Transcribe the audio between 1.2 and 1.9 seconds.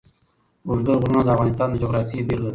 د افغانستان د